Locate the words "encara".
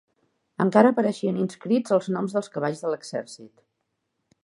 0.63-0.91